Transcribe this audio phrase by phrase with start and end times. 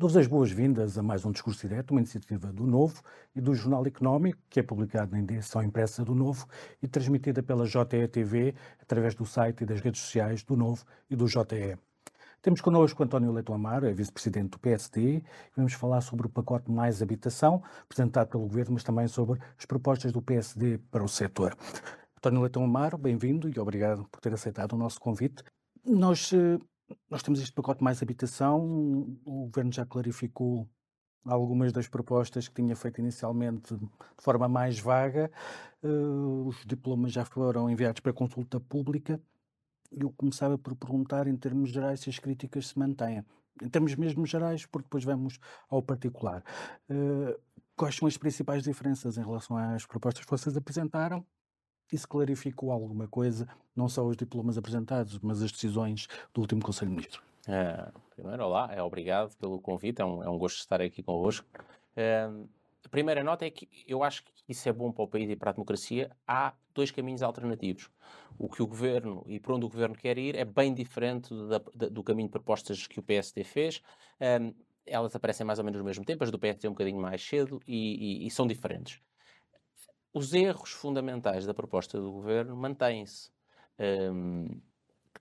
[0.00, 3.02] Dou-vos as boas-vindas a mais um Discurso Direto, uma iniciativa do Novo
[3.34, 6.46] e do Jornal Económico, que é publicado na edição impressa do Novo
[6.80, 11.26] e transmitida pela JETV através do site e das redes sociais do Novo e do
[11.26, 11.76] JE.
[12.40, 15.20] Temos connosco António Leitão Amaro, é vice-presidente do PSD,
[15.56, 20.12] vamos falar sobre o pacote Mais Habitação, apresentado pelo Governo, mas também sobre as propostas
[20.12, 21.56] do PSD para o setor.
[22.16, 25.42] António Leitão Amaro, bem-vindo e obrigado por ter aceitado o nosso convite.
[25.84, 26.56] Nós eh,
[27.10, 28.60] nós temos este pacote mais habitação.
[29.24, 30.68] O governo já clarificou
[31.24, 33.88] algumas das propostas que tinha feito inicialmente de
[34.18, 35.30] forma mais vaga.
[35.82, 39.20] Uh, os diplomas já foram enviados para consulta pública.
[39.90, 43.24] Eu começava por perguntar, em termos gerais, se as críticas se mantêm.
[43.62, 46.44] Em termos mesmo gerais, porque depois vamos ao particular.
[46.88, 47.38] Uh,
[47.76, 51.24] quais são as principais diferenças em relação às propostas que vocês apresentaram
[51.92, 56.90] isso clarificou alguma coisa, não só os diplomas apresentados, mas as decisões do último Conselho
[56.90, 57.22] de Ministros?
[57.46, 61.46] Uh, primeiro, olá, é obrigado pelo convite, é um, é um gosto estar aqui convosco.
[61.96, 62.48] Uh,
[62.84, 65.36] a primeira nota é que eu acho que isso é bom para o país e
[65.36, 66.10] para a democracia.
[66.26, 67.90] Há dois caminhos alternativos.
[68.38, 71.60] O que o governo e para onde o governo quer ir é bem diferente da,
[71.74, 73.82] da, do caminho de propostas que o PSD fez.
[74.20, 74.54] Um,
[74.86, 77.60] elas aparecem mais ou menos no mesmo tempo, as do PSD um bocadinho mais cedo
[77.66, 79.02] e, e, e são diferentes
[80.12, 83.30] os erros fundamentais da proposta do governo mantêm-se.
[83.78, 84.60] Um,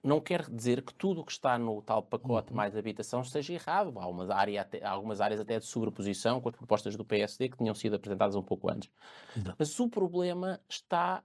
[0.03, 2.57] não quer dizer que tudo o que está no tal pacote uhum.
[2.57, 3.93] mais habitação esteja errado.
[3.99, 7.57] Há, área até, há algumas áreas até de sobreposição com as propostas do PSD que
[7.57, 8.89] tinham sido apresentadas um pouco antes.
[9.35, 9.53] Uhum.
[9.57, 11.23] Mas o problema está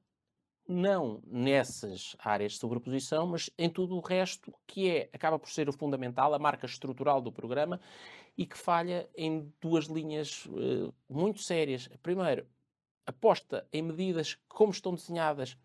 [0.67, 5.69] não nessas áreas de sobreposição, mas em tudo o resto que é, acaba por ser
[5.69, 7.81] o fundamental, a marca estrutural do programa
[8.37, 11.89] e que falha em duas linhas uh, muito sérias.
[12.03, 12.47] Primeiro,
[13.07, 15.57] aposta em medidas que, como estão desenhadas,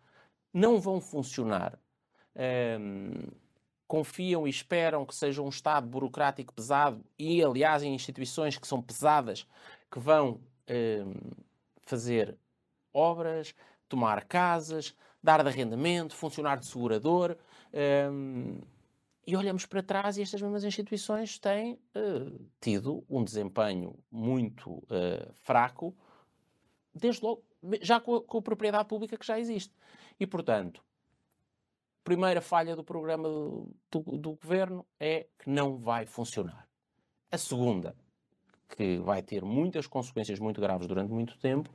[0.52, 1.78] não vão funcionar.
[2.80, 3.28] Um,
[3.86, 8.82] confiam e esperam que seja um Estado burocrático pesado e, aliás, em instituições que são
[8.82, 9.46] pesadas,
[9.90, 11.14] que vão um,
[11.82, 12.36] fazer
[12.92, 13.54] obras,
[13.88, 17.36] tomar casas, dar de arrendamento, funcionar de segurador.
[18.12, 18.60] Um,
[19.26, 25.32] e olhamos para trás e estas mesmas instituições têm uh, tido um desempenho muito uh,
[25.34, 25.94] fraco
[26.94, 27.44] desde logo,
[27.80, 29.74] já com a, com a propriedade pública que já existe.
[30.18, 30.84] E, portanto,
[32.04, 36.68] primeira falha do programa do, do, do, governo é que não vai funcionar.
[37.30, 37.94] A segunda,
[38.68, 41.70] que vai ter muitas consequências muito graves durante muito tempo,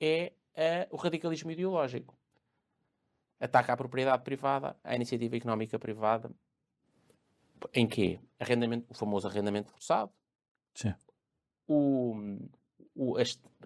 [0.00, 0.32] é
[0.90, 2.16] o radicalismo ideológico.
[3.38, 6.30] Ataca à propriedade privada, à iniciativa económica privada,
[7.74, 10.10] em que arrendamento, o famoso arrendamento forçado,
[10.76, 10.94] Sim.
[11.66, 12.14] O,
[12.96, 13.16] o,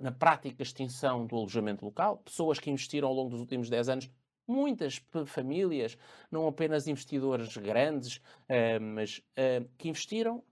[0.01, 4.11] na prática extinção do alojamento local, pessoas que investiram ao longo dos últimos 10 anos,
[4.47, 5.97] muitas famílias,
[6.31, 10.43] não apenas investidores grandes, uh, mas uh, que investiram,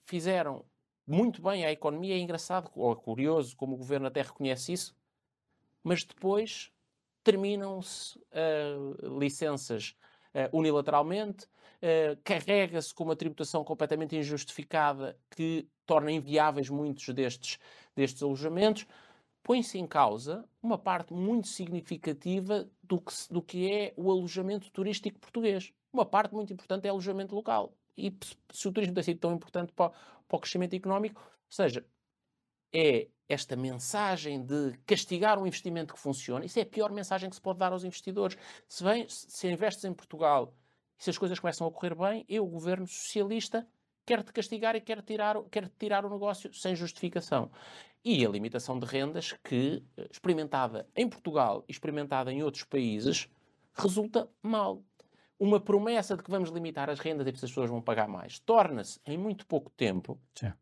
[0.00, 0.64] fizeram
[1.06, 2.14] muito bem à economia.
[2.14, 4.96] É engraçado, ou é curioso, como o governo até reconhece isso,
[5.84, 6.72] mas depois
[7.22, 9.94] terminam-se uh, licenças
[10.52, 11.48] unilateralmente,
[12.24, 17.58] carrega-se com uma tributação completamente injustificada que torna inviáveis muitos destes
[17.94, 18.86] destes alojamentos,
[19.42, 25.18] põe-se em causa uma parte muito significativa do que, do que é o alojamento turístico
[25.18, 25.72] português.
[25.92, 27.72] Uma parte muito importante é alojamento local.
[27.96, 28.14] E
[28.52, 31.84] se o turismo tem sido tão importante para, para o crescimento económico, ou seja,
[32.72, 37.36] é esta mensagem de castigar um investimento que funciona, isso é a pior mensagem que
[37.36, 38.38] se pode dar aos investidores.
[38.68, 40.54] Se, vem, se investes em Portugal
[40.98, 43.66] e se as coisas começam a correr bem, eu, o governo socialista,
[44.04, 47.50] quer-te castigar e quer tirar, quer tirar o negócio sem justificação.
[48.04, 53.28] E a limitação de rendas que, eh, experimentada em Portugal e experimentada em outros países,
[53.74, 54.82] resulta mal.
[55.38, 58.38] Uma promessa de que vamos limitar as rendas e que as pessoas vão pagar mais
[58.40, 60.52] torna-se, em muito pouco tempo, Sim.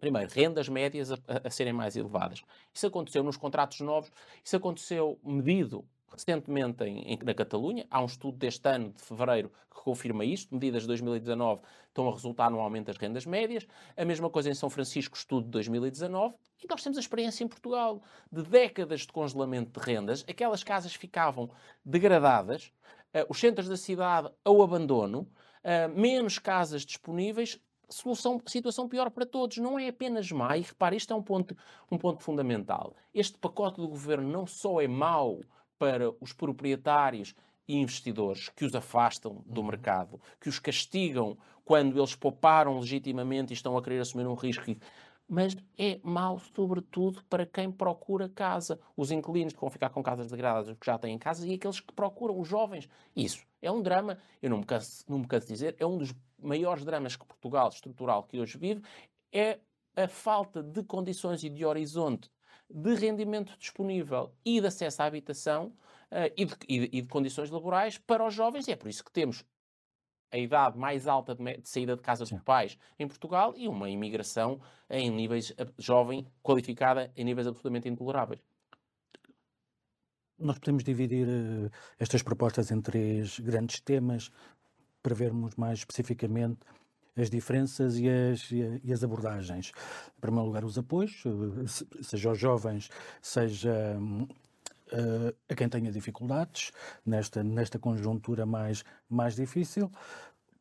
[0.00, 2.42] primeiro, rendas médias a, a, serem mais elevadas.
[2.72, 4.10] Isso aconteceu nos contratos novos,
[4.42, 7.86] isso aconteceu medido recentemente em, em, na Catalunha.
[7.90, 10.54] Há um estudo deste ano, de fevereiro, que confirma isto.
[10.54, 13.66] Medidas de 2019 estão a resultar no aumento das rendas médias.
[13.96, 16.34] A mesma coisa em São Francisco, estudo de 2019.
[16.62, 20.24] E nós temos a experiência em Portugal de décadas de congelamento de rendas.
[20.28, 21.50] Aquelas casas ficavam
[21.84, 22.72] degradadas,
[23.14, 25.28] uh, os centros da cidade ao abandono,
[25.62, 29.58] uh, menos casas disponíveis, solução, situação pior para todos.
[29.58, 31.56] Não é apenas má, e repare, isto é um ponto,
[31.90, 32.94] um ponto fundamental.
[33.12, 35.40] Este pacote do governo não só é mau
[35.78, 37.34] para os proprietários
[37.66, 39.68] e investidores que os afastam do uhum.
[39.68, 44.76] mercado, que os castigam quando eles pouparam legitimamente e estão a querer assumir um risco.
[45.26, 48.78] Mas é mau, sobretudo, para quem procura casa.
[48.94, 51.94] Os inquilinos que vão ficar com casas degradadas, que já têm casa, e aqueles que
[51.94, 52.86] procuram, os jovens.
[53.16, 55.96] Isso é um drama, eu não me canso, não me canso de dizer, é um
[55.96, 58.82] dos maiores dramas que Portugal estrutural que hoje vive,
[59.32, 59.58] é
[59.96, 62.30] a falta de condições e de horizonte
[62.70, 65.66] de rendimento disponível e de acesso à habitação
[66.10, 68.88] uh, e, de, e, de, e, de, condições laborais para os jovens, e é por
[68.88, 69.44] isso que temos
[70.30, 72.34] a idade mais alta de, de saída de casa Sim.
[72.34, 78.40] dos pais em Portugal e uma imigração em níveis jovem, qualificada, em níveis absolutamente intoleráveis.
[80.36, 84.30] Nós podemos dividir uh, estas propostas em três grandes temas,
[85.04, 86.60] para vermos mais especificamente
[87.16, 89.72] as diferenças e as, e as abordagens.
[90.16, 92.90] Em primeiro lugar, os apoios, eh, seja aos jovens,
[93.22, 96.72] seja uh, a quem tenha dificuldades
[97.04, 99.90] nesta, nesta conjuntura mais, mais difícil.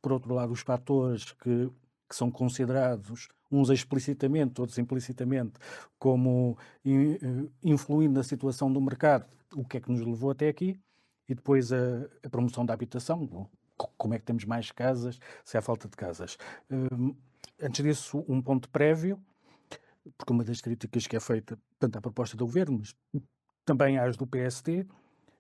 [0.02, 1.72] Por outro lado, os fatores que,
[2.10, 5.54] que são considerados, uns explicitamente, outros implicitamente,
[5.98, 9.26] como uh, influindo na situação do mercado,
[9.56, 10.80] o que é que nos levou até aqui,
[11.28, 11.78] e depois a,
[12.24, 13.50] a promoção da habitação,
[13.98, 16.38] como é que temos mais casas, se há falta de casas.
[16.70, 17.16] Um,
[17.62, 19.20] antes disso, um ponto prévio,
[20.18, 22.96] porque uma das críticas que é feita tanto à proposta do Governo, mas
[23.66, 24.86] também às do PST,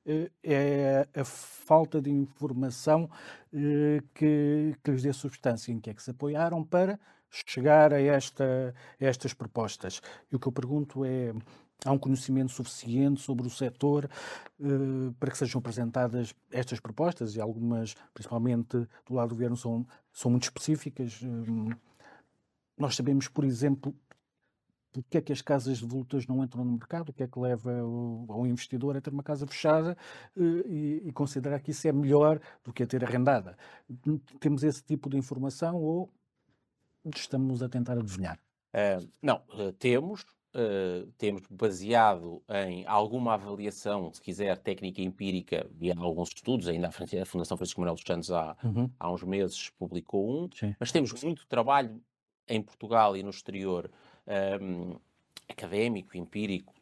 [0.06, 3.10] eh, é a falta de informação
[3.54, 7.00] eh, que, que lhes dê substância em que é que se apoiaram para
[7.30, 10.01] chegar a, esta, a estas propostas.
[10.31, 11.34] E o que eu pergunto é,
[11.85, 14.09] há um conhecimento suficiente sobre o setor
[14.59, 19.85] uh, para que sejam apresentadas estas propostas e algumas, principalmente do lado do governo, são,
[20.12, 21.21] são muito específicas.
[21.21, 21.75] Uh,
[22.77, 23.95] nós sabemos, por exemplo,
[24.91, 27.39] porque é que as casas de volutas não entram no mercado, o que é que
[27.39, 29.97] leva o, ao investidor a ter uma casa fechada
[30.35, 33.57] uh, e, e, considerar que isso é melhor do que a ter arrendada.
[34.39, 36.12] Temos esse tipo de informação ou
[37.13, 38.39] estamos a tentar adivinhar?
[39.21, 39.44] não,
[39.77, 40.25] temos,
[40.56, 46.90] Uh, temos baseado em alguma avaliação, se quiser, técnica empírica, e em alguns estudos, ainda
[46.90, 46.92] a
[47.26, 48.88] Fundação Francisco Manuel dos Santos há, uhum.
[49.00, 50.76] há uns meses publicou um, Sim.
[50.80, 52.00] mas temos muito trabalho
[52.48, 53.90] em Portugal e no exterior
[54.28, 54.96] um, ehm,
[55.50, 56.74] académico, empírico,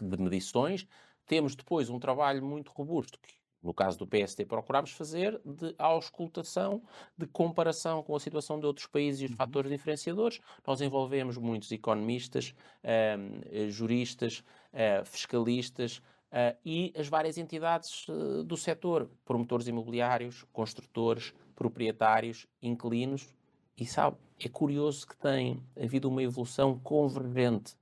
[0.00, 0.86] de medições.
[1.26, 3.35] Temos depois um trabalho muito robusto, que
[3.66, 6.80] no caso do PST, procurámos fazer de auscultação,
[7.18, 9.36] de comparação com a situação de outros países e os uhum.
[9.36, 10.40] fatores diferenciadores.
[10.64, 12.54] Nós envolvemos muitos economistas,
[12.84, 15.98] uh, juristas, uh, fiscalistas
[16.30, 23.28] uh, e as várias entidades eh, do setor, promotores imobiliários, construtores, proprietários, inquilinos.
[23.76, 27.76] E sabe, é curioso que tem havido uma evolução convergente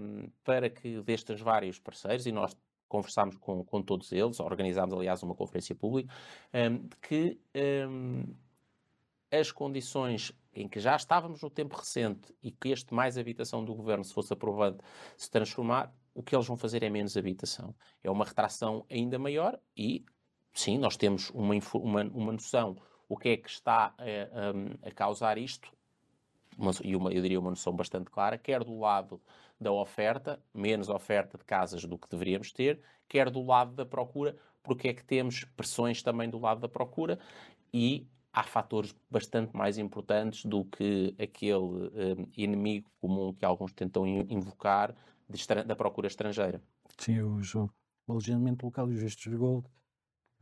[0.00, 2.56] um, para que destes vários parceiros, e nós
[2.88, 6.12] conversámos com, com todos eles, organizámos, aliás, uma conferência pública,
[6.54, 7.40] um, que
[7.88, 8.34] um,
[9.30, 13.74] as condições em que já estávamos no tempo recente e que este mais habitação do
[13.74, 14.82] governo, se fosse aprovado,
[15.16, 17.74] se transformar, o que eles vão fazer é menos habitação.
[18.02, 20.04] É uma retração ainda maior e,
[20.52, 22.76] sim, nós temos uma, uma, uma noção
[23.08, 25.72] o que é que está a, a causar isto,
[26.58, 29.20] uma, e uma, eu diria uma noção bastante clara, quer do lado
[29.60, 34.36] da oferta, menos oferta de casas do que deveríamos ter, quer do lado da procura,
[34.62, 37.18] porque é que temos pressões também do lado da procura
[37.72, 44.06] e há fatores bastante mais importantes do que aquele um, inimigo comum que alguns tentam
[44.06, 44.94] invocar
[45.66, 46.60] da procura estrangeira.
[46.98, 47.70] Sim, os, o
[48.08, 49.66] alojamento local e os vistos de gold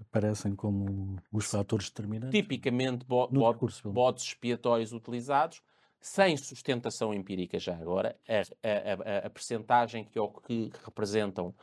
[0.01, 2.39] aparecem como os fatores determinantes.
[2.39, 3.55] Tipicamente, bo, bo,
[3.87, 5.63] bodes expiatórios utilizados
[6.01, 8.35] sem sustentação empírica já agora, a,
[8.69, 11.55] a, a, a percentagem que, que representam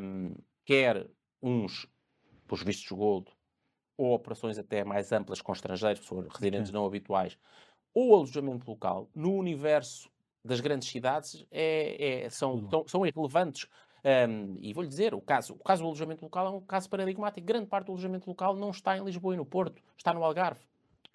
[0.00, 1.06] um, quer
[1.42, 1.86] uns,
[2.46, 3.30] pelos vistos gold,
[3.96, 6.80] ou operações até mais amplas com estrangeiros, residentes okay.
[6.80, 7.38] não habituais,
[7.94, 10.10] ou alojamento local, no universo
[10.44, 13.66] das grandes cidades é, é, são, são, são irrelevantes.
[14.04, 17.46] Um, e vou-lhe dizer, o caso, o caso do alojamento local é um caso paradigmático.
[17.46, 20.60] Grande parte do alojamento local não está em Lisboa e no Porto, está no Algarve.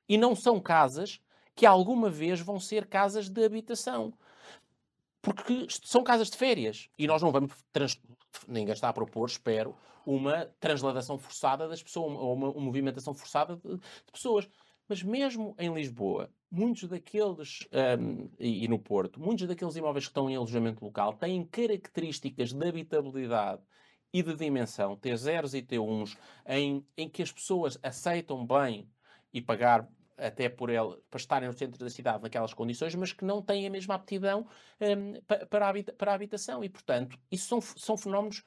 [0.07, 1.19] E não são casas
[1.57, 4.13] que alguma vez vão ser casas de habitação.
[5.19, 6.87] Porque são casas de férias.
[6.97, 7.51] E nós não vamos.
[7.73, 7.99] Trans...
[8.47, 13.55] Ninguém está a propor, espero, uma transladação forçada das pessoas, ou uma, uma movimentação forçada
[13.55, 14.47] de, de, pessoas.
[14.87, 17.67] Mas mesmo em Lisboa, muitos daqueles,
[17.99, 22.53] um, e, e no Porto, muitos daqueles imóveis que estão em alojamento local têm características
[22.53, 23.63] de habitabilidade
[24.13, 28.87] e de dimensão, T0s e T1s, em, em que as pessoas aceitam bem
[29.33, 33.23] e pagar até por ele, para estarem no centro da cidade naquelas condições, mas que
[33.23, 34.47] não têm a mesma aptidão
[34.81, 35.13] um,
[35.49, 36.63] para, a para a habitação.
[36.63, 38.43] E, portanto, isso são, são fenómenos,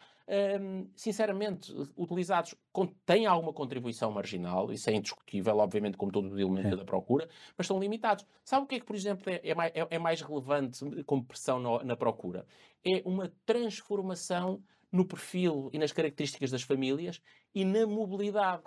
[0.61, 6.41] um, sinceramente, utilizados, com, têm alguma contribuição marginal, isso é indiscutível, obviamente, como todo o
[6.41, 6.77] elemento é.
[6.77, 8.27] da procura, mas são limitados.
[8.45, 11.25] Sabe o que é que, por exemplo, é, é, mais, é, é mais, relevante como
[11.25, 12.45] pressão no, na procura?
[12.85, 17.21] É uma transformação no perfil e nas características das famílias
[17.55, 18.65] e na mobilidade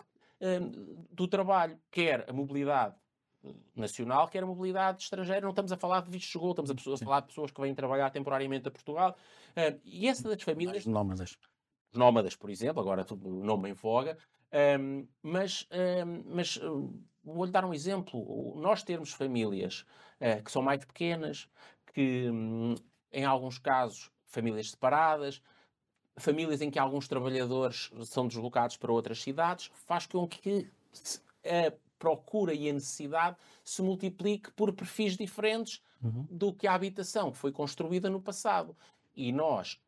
[1.12, 2.96] do trabalho, quer a mobilidade
[3.76, 5.42] nacional, quer a mobilidade estrangeira.
[5.42, 7.62] Não estamos a falar de vistos de chegou, estamos a, a falar de pessoas que
[7.62, 9.16] vêm trabalhar temporariamente a Portugal.
[9.52, 10.86] Uh, e essa das famílias.
[10.86, 11.38] Mais nómadas.
[11.94, 14.18] Nómadas, por exemplo, agora tudo nome em voga.
[15.22, 15.68] Mas
[16.26, 16.60] mas
[17.24, 18.56] vou-lhe dar um exemplo.
[18.60, 19.86] Nós termos famílias
[20.20, 21.50] uh, que são mais pequenas,
[21.94, 22.30] que
[23.12, 25.42] em alguns casos famílias separadas,
[26.18, 30.70] famílias em que alguns trabalhadores são deslocados para outras cidades, faz com que
[31.46, 36.28] a procura e a necessidade se multiplique por perfis diferentes uhum.
[36.30, 38.76] do que a habitação que foi construída no passado.
[39.16, 39.80] E nós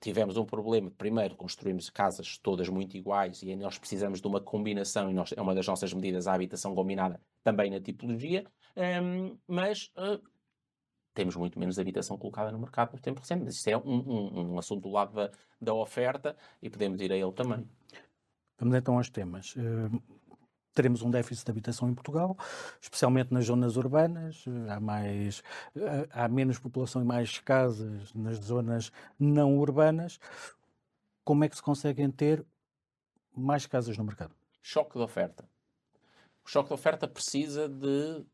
[0.00, 0.90] tivemos um problema.
[0.96, 5.40] Primeiro, construímos casas todas muito iguais e nós precisamos de uma combinação, e nós, é
[5.40, 8.44] uma das nossas medidas a habitação combinada também na tipologia,
[8.76, 10.20] um, mas uh,
[11.16, 13.42] temos muito menos habitação colocada no mercado no tempo recente.
[13.42, 15.30] Mas isso é um, um, um, assunto do lado da,
[15.60, 17.66] da oferta e podemos ir a ele também.
[18.58, 19.56] Vamos então aos temas.
[19.56, 20.02] Uh,
[20.74, 22.36] teremos um déficit de habitação em Portugal,
[22.80, 24.44] especialmente nas zonas urbanas.
[24.68, 25.40] Há, mais,
[25.74, 30.20] uh, há menos população e mais casas nas zonas não urbanas.
[31.24, 32.44] Como é que se conseguem ter
[33.34, 34.34] mais casas no mercado?
[34.62, 35.48] Choque de oferta.
[36.44, 38.24] O choque de oferta precisa de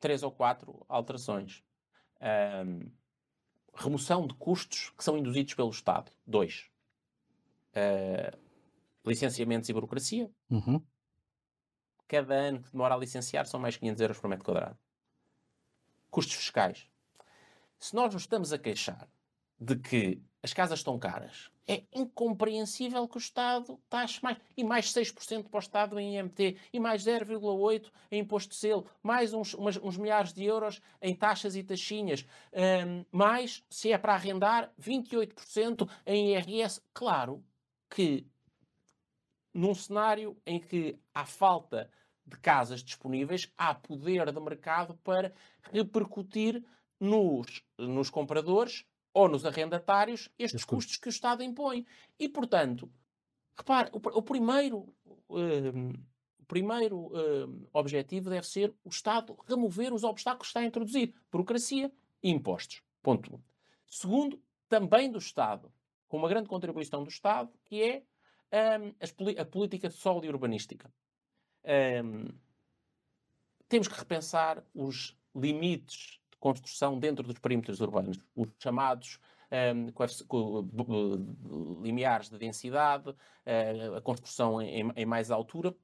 [0.00, 1.62] três ou quatro alterações
[2.24, 2.90] um,
[3.74, 6.10] remoção de custos que são induzidos pelo Estado.
[6.26, 6.70] Dois.
[7.70, 8.38] Uh,
[9.04, 10.30] licenciamentos e burocracia.
[10.50, 10.82] Uhum.
[12.08, 14.78] Cada ano que demora a licenciar são mais 500 euros por metro quadrado.
[16.10, 16.88] Custos fiscais.
[17.78, 19.08] Se nós nos estamos a queixar
[19.58, 24.38] de que as casas estão caras, é incompreensível que o Estado taxe mais.
[24.56, 28.86] E mais 6% para o Estado em IMT, e mais 0,8% em imposto de selo,
[29.02, 33.98] mais uns, umas, uns milhares de euros em taxas e taxinhas, um, mais, se é
[33.98, 36.80] para arrendar, 28% em IRS.
[36.92, 37.42] Claro
[37.88, 38.26] que
[39.52, 41.90] num cenário em que há falta
[42.26, 45.32] de casas disponíveis, há poder de mercado para
[45.72, 46.64] repercutir
[46.98, 51.86] nos, nos compradores ou nos arrendatários estes custos que o Estado impõe.
[52.18, 52.90] E, portanto,
[53.56, 54.92] repare, o, o primeiro,
[55.30, 55.92] um,
[56.38, 61.14] o primeiro um, objetivo deve ser o Estado remover os obstáculos que está a introduzir,
[61.30, 62.82] burocracia e impostos.
[63.00, 63.40] Ponto 1.
[63.88, 65.72] Segundo, também do Estado,
[66.08, 68.02] com uma grande contribuição do Estado, que é
[68.80, 70.92] um, a política de solo e urbanística.
[71.64, 72.28] Um,
[73.68, 79.18] temos que repensar os limites construção dentro dos perímetros urbanos, os chamados
[79.50, 79.90] um,
[81.82, 85.74] limiares de densidade, uh, a construção em, em, mais altura.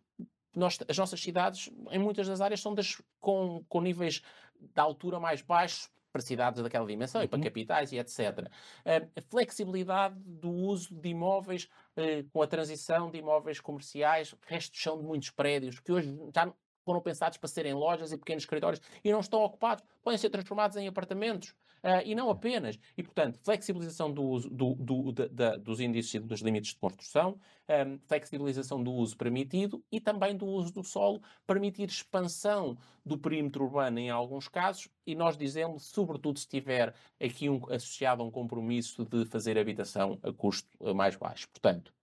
[0.54, 4.22] Nós, as nossas cidades, em muitas das áreas, são das, com, com níveis
[4.60, 7.24] de altura mais baixos para cidades daquela dimensão uhum.
[7.24, 7.44] e para uhum.
[7.44, 8.18] capitais e etc.
[8.18, 14.72] Uh, a flexibilidade do uso de imóveis uh, com a transição de imóveis comerciais, resto
[14.72, 16.52] de chão de muitos prédios, que hoje já
[16.90, 20.76] foram pensados para serem lojas e pequenos escritórios e não estão ocupados, podem ser transformados
[20.76, 21.54] em apartamentos.
[21.82, 22.78] Uh, e não apenas.
[22.94, 27.38] E, portanto, flexibilização do uso, do, do, da, dos índices e dos limites de construção,
[27.66, 33.64] um, flexibilização do uso permitido e também do uso do solo, permitir expansão do perímetro
[33.64, 38.30] urbano em alguns casos, e nós dizemos, sobretudo se tiver aqui um, associado a um
[38.30, 41.48] compromisso de fazer habitação a custo mais baixo.
[41.48, 41.94] Portanto,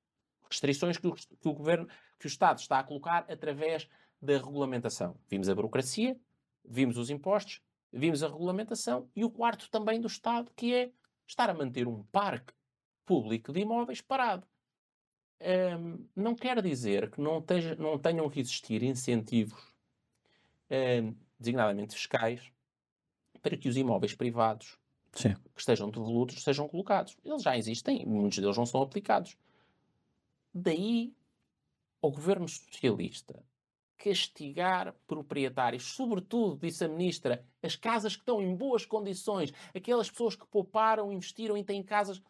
[0.50, 3.88] restrições que o, que o governo, que o Estado está a colocar através
[4.22, 5.18] da regulamentação.
[5.30, 6.20] Vimos a burocracia,
[6.64, 10.92] vimos os impostos, vimos a regulamentação e o quarto também do Estado, que é
[11.28, 12.54] estar a manter um parque
[13.06, 14.46] público de imóveis parado.
[15.40, 19.62] Um, não quer dizer que não, teja, não, tenham que existir incentivos,
[20.70, 22.52] um, designadamente fiscais,
[23.42, 24.80] para que os imóveis privados
[25.14, 25.36] Sim.
[25.54, 27.16] que estejam devolutos sejam colocados.
[27.24, 29.38] Eles já existem, muitos deles não são aplicados.
[30.54, 31.14] Daí,
[32.02, 33.44] o governo socialista
[33.98, 40.36] castigar proprietários, sobretudo, disse a ministra, as casas que estão em boas condições, aquelas pessoas
[40.36, 42.22] que pouparam, investiram e têm casas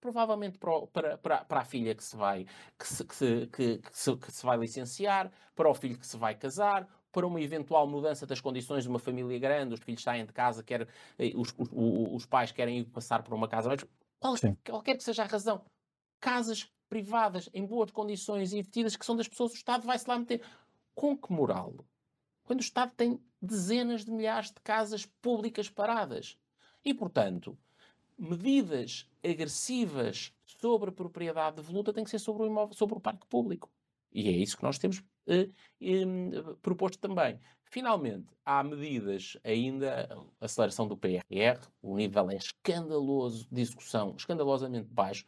[0.00, 2.46] provavelmente para, para, para, a filha que se vai
[2.78, 6.16] que se, que, se, que, se, que se vai licenciar, para o filho que se
[6.16, 10.24] vai casar, para uma eventual mudança das condições de uma família grande, os filhos saem
[10.24, 13.84] de casa, quer, eh, os, os, os pais querem ir passar por uma casa, mas
[14.20, 14.34] qual,
[14.64, 15.64] qualquer que seja a razão,
[16.20, 20.18] casas privadas em boas condições e investidas que são das pessoas, o Estado vai-se lá
[20.18, 20.42] meter.
[20.98, 21.76] Com que moral?
[22.42, 26.36] Quando o Estado tem dezenas de milhares de casas públicas paradas.
[26.84, 27.56] E, portanto,
[28.18, 33.28] medidas agressivas sobre a propriedade devoluta têm que ser sobre o, imóvel, sobre o parque
[33.28, 33.70] público.
[34.10, 35.48] E é isso que nós temos eh,
[35.80, 36.04] eh,
[36.60, 37.38] proposto também.
[37.62, 40.08] Finalmente, há medidas ainda,
[40.40, 45.24] aceleração do PRR, o nível é escandaloso de execução, escandalosamente baixo.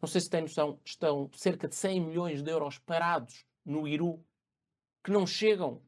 [0.00, 4.24] Não sei se tem noção, estão cerca de 100 milhões de euros parados no IRU
[5.02, 5.80] que não chegam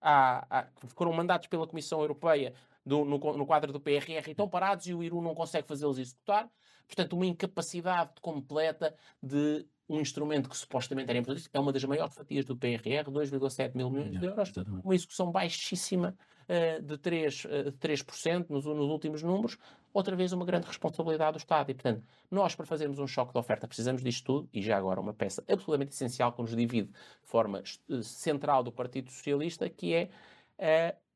[0.00, 4.48] há, há, foram mandados pela Comissão Europeia do, no, no, quadro do PRR e estão
[4.48, 6.48] parados e o Iru não consegue fazê-los executar.
[6.86, 11.48] Portanto, uma incapacidade completa de um instrumento que supostamente era importante.
[11.52, 14.52] É uma das maiores fatias do PRR, 2,7 mil milhões de euros,
[14.84, 16.16] uma execução baixíssima
[16.50, 19.56] uh, de, 3, uh, de 3% nos, nos últimos números.
[19.92, 21.70] Outra vez, uma grande responsabilidade do Estado.
[21.70, 24.48] E, portanto, nós, para fazermos um choque de oferta, precisamos disto tudo.
[24.52, 28.72] E já agora, uma peça absolutamente essencial que nos divide de forma uh, central do
[28.72, 30.10] Partido Socialista, que é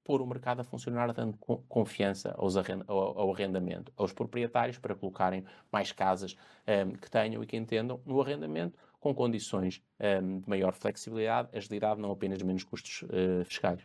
[0.05, 1.37] pôr o mercado a funcionar dando
[1.69, 7.43] confiança aos ao, ao, arrendamento, aos proprietários para colocarem mais casas um, ehm, que tenham
[7.43, 12.41] e que entendam no arrendamento com condições um, ehm, de maior flexibilidade, agilidade, não apenas
[12.43, 13.81] menos custos uh, fiscais.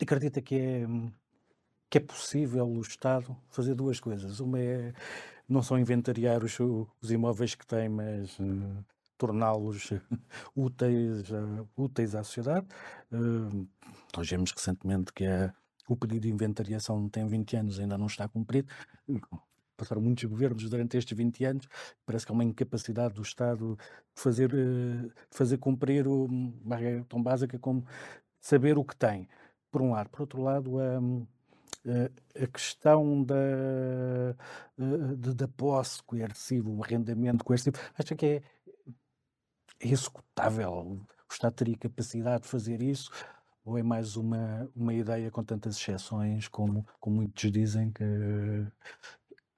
[0.00, 0.86] Acredita que é,
[1.88, 4.40] que é possível o Estado fazer duas coisas.
[4.40, 4.92] Uma é
[5.48, 8.84] não só inventariar os, os imóveis que tem, mas uh,
[9.18, 9.90] torná-los
[10.54, 12.66] úteis, uh, úteis à sociedade.
[13.12, 13.66] Uh,
[14.16, 15.52] nós vemos recentemente que a,
[15.88, 18.68] o pedido de inventariação tem 20 anos ainda não está cumprido.
[19.76, 21.68] Passaram muitos governos durante estes 20 anos.
[22.06, 23.76] Parece que há uma incapacidade do Estado
[24.14, 27.84] de fazer, de fazer cumprir uma regra tão básica como
[28.40, 29.28] saber o que tem,
[29.70, 30.08] por um lado.
[30.10, 31.26] Por outro lado, um,
[32.34, 33.34] a questão da,
[35.34, 38.42] da posse coerciva, o arrendamento coercivo, acha que é,
[39.80, 40.72] é executável?
[40.72, 43.10] O Estado teria capacidade de fazer isso?
[43.64, 48.04] Ou é mais uma, uma ideia com tantas exceções, como, como muitos dizem, que,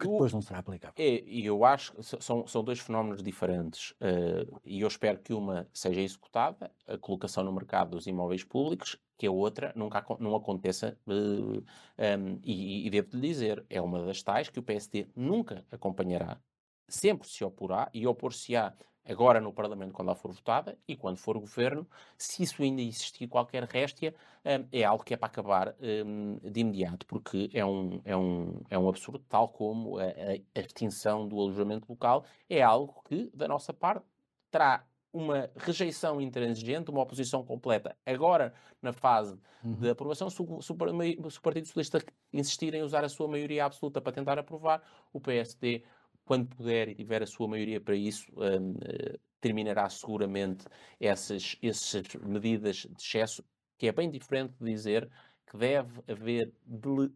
[0.02, 0.94] que depois não será aplicável?
[0.98, 3.92] É, e eu acho que são, são dois fenómenos diferentes.
[3.92, 8.98] Uh, e eu espero que uma seja executada, a colocação no mercado dos imóveis públicos,
[9.16, 10.98] que a outra nunca não aconteça.
[11.06, 11.64] Uh,
[11.98, 16.40] um, e, e devo-lhe dizer, é uma das tais que o PSD nunca acompanhará,
[16.88, 18.74] sempre se oporá e opor-se-á
[19.08, 23.26] agora no Parlamento quando ela for votada e quando for governo, se isso ainda existir
[23.26, 28.00] qualquer réstia, hum, é algo que é para acabar hum, de imediato, porque é um,
[28.04, 33.02] é um, é um absurdo, tal como a, a extinção do alojamento local é algo
[33.08, 34.06] que, da nossa parte,
[34.50, 37.94] terá uma rejeição intransigente, uma oposição completa.
[38.06, 39.74] Agora, na fase uhum.
[39.74, 44.00] de aprovação, se o, se o Partido Socialista insistir em usar a sua maioria absoluta
[44.00, 45.84] para tentar aprovar, o PSD
[46.24, 50.64] quando puder e tiver a sua maioria para isso, um, uh, terminará seguramente
[51.00, 53.44] essas, essas medidas de excesso,
[53.76, 55.10] que é bem diferente de dizer
[55.52, 56.50] que deve haver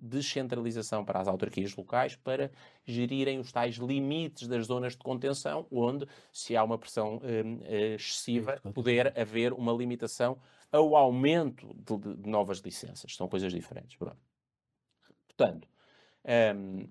[0.00, 2.50] descentralização para as autarquias locais para
[2.84, 7.60] gerirem os tais limites das zonas de contenção, onde, se há uma pressão um,
[7.94, 10.38] excessiva, poder haver uma limitação
[10.70, 13.14] ao aumento de, de novas licenças.
[13.14, 13.96] São coisas diferentes.
[13.96, 14.18] Pronto.
[15.26, 15.68] Portanto,
[16.54, 16.88] um,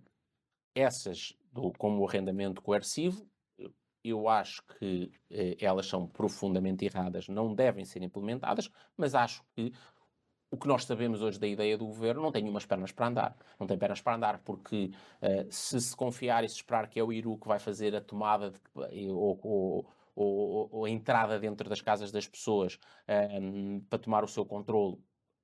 [0.74, 3.26] essas do, como o arrendamento coercivo,
[4.04, 9.74] eu acho que eh, elas são profundamente erradas, não devem ser implementadas, mas acho que
[10.52, 13.38] o que nós sabemos hoje da ideia do governo não tem umas pernas para andar.
[13.60, 14.92] Não tem pernas para andar porque
[15.22, 18.02] uh, se se confiar e se esperar que é o Iru que vai fazer a
[18.02, 18.60] tomada de,
[19.10, 24.28] ou, ou, ou, ou, a entrada dentro das casas das pessoas ehm, para tomar o
[24.28, 24.98] seu controle,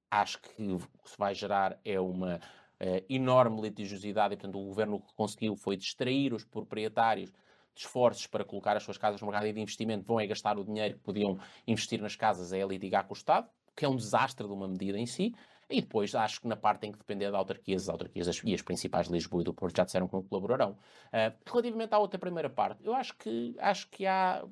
[0.09, 2.39] acho que o que se vai gerar é uma
[2.81, 7.81] uh, enorme litigiosidade e, portanto, o governo o que conseguiu foi distrair os proprietários de
[7.81, 10.95] esforços para colocar as suas casas no mercado de investimento, vão é gastar o dinheiro
[10.95, 14.51] que podiam investir nas casas, é litigar com o Estado, que é um desastre de
[14.51, 15.33] uma medida em si,
[15.69, 18.61] e depois acho que na parte tem que depender da autarquias, as autarquias e as
[18.61, 20.71] principais de Lisboa e do Porto já disseram que colaborarão.
[20.71, 24.43] Uh, relativamente à outra primeira parte, eu acho que, acho que há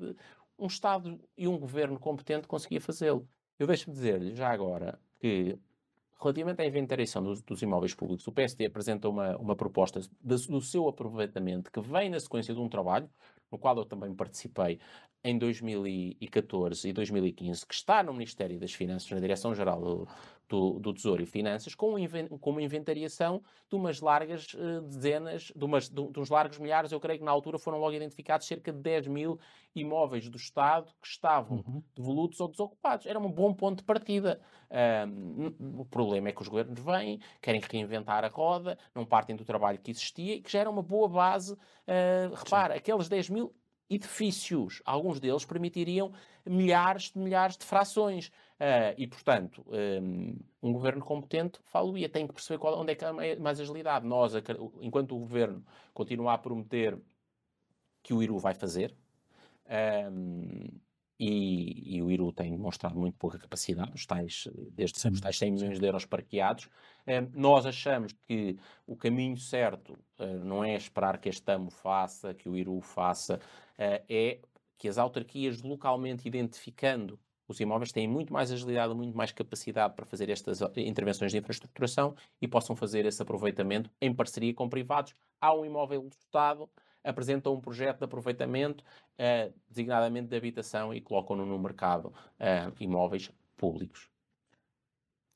[0.58, 3.28] um Estado e um governo competente conseguia fazê-lo.
[3.58, 5.60] Eu deixo-me dizer-lhe já agora que
[6.21, 10.60] Relativamente à inventariação dos, dos, imóveis públicos, o PSD apresenta uma, uma proposta de, do
[10.60, 13.10] seu aproveitamento que vem na sequência de um trabalho,
[13.52, 14.80] no qual eu também participei
[15.24, 20.08] em 2014 e 2015, que está no Ministério das Finanças, na Direção-Geral do,
[20.48, 21.96] do, do, Tesouro e Finanças, com,
[22.40, 26.92] com uma inventariação de umas largas uh, dezenas, de, umas, de, de, uns largos milhares,
[26.92, 29.40] eu creio que na altura foram logo identificados cerca de 10 mil
[29.76, 31.84] imóveis do Estado que estavam uhum.
[31.96, 33.06] devolutos ou desocupados.
[33.06, 34.42] Era um bom ponto de partida.
[35.08, 39.46] Um, o problema é que os governos vêm, querem reinventar a roda, não partem do
[39.46, 41.54] trabalho que existia e que já era uma boa base.
[41.54, 43.38] Uh, repara, aqueles 10 mil
[43.89, 46.12] edifícios, alguns deles permitiriam
[46.45, 48.28] milhares de milhares de frações.
[48.60, 53.06] Uh, e, portanto, um, um, governo competente, falo-ia, tem que perceber qual, onde é que
[53.06, 54.06] há mais agilidade.
[54.06, 54.34] Nós,
[54.82, 56.99] enquanto o governo continuar a prometer
[58.04, 58.93] que o Iru vai fazer,
[60.12, 60.67] um,
[61.19, 65.51] e, e, o Iru tem demonstrado muito pouca capacidade, os tais, desde os tais 100
[65.51, 66.69] milhões de euros parqueados.
[67.34, 68.55] Nós achamos que
[68.88, 73.36] o caminho certo uh, não é esperar que este AMO faça, que o Iru faça,
[73.36, 74.39] uh, é
[74.77, 80.05] que as autarquias localmente identificando os imóveis têm muito mais agilidade, muito mais capacidade para
[80.05, 85.15] fazer estas intervenções de infraestruturação e possam fazer esse aproveitamento em parceria com privados.
[85.41, 86.69] Há um imóvel do Estado,
[87.04, 93.32] apresentam um projeto de aproveitamento, uh, designadamente de habitação, e colocam-no no mercado uh, imóveis
[93.56, 94.10] públicos.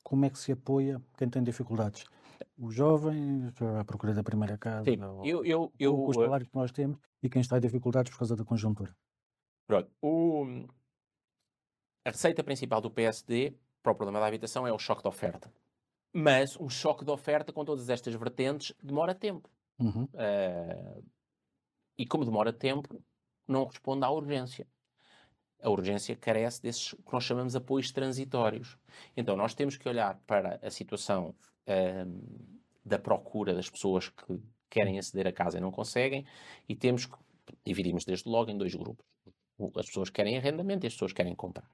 [0.02, 2.04] Como é que se apoia quem tem dificuldades?
[2.58, 6.70] Os jovens, a procura da primeira casa, Sim, eu, eu, eu, os salários que nós
[6.70, 8.94] temos e quem está em dificuldades por causa da conjuntura.
[9.66, 10.44] Pronto, o,
[12.04, 15.50] a receita principal do PSD para o problema da habitação é o choque de oferta.
[16.12, 19.48] Mas um choque de oferta com todas estas vertentes demora tempo.
[19.78, 20.04] Uhum.
[20.04, 21.04] Uh,
[21.96, 23.02] e como demora tempo,
[23.46, 24.66] não responde à urgência.
[25.62, 28.76] A urgência carece desses que nós chamamos apoios transitórios.
[29.16, 31.34] Então, nós temos que olhar para a situação
[31.66, 32.54] uh,
[32.84, 36.26] da procura das pessoas que querem aceder à casa e não conseguem,
[36.68, 37.16] e temos que
[37.64, 39.06] dividimos desde logo em dois grupos.
[39.76, 41.70] As pessoas que querem arrendamento e as pessoas que querem comprar.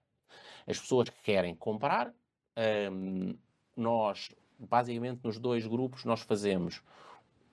[0.66, 2.12] As pessoas que querem comprar,
[2.92, 3.34] um,
[3.74, 4.28] nós,
[4.58, 6.82] basicamente, nos dois grupos, nós fazemos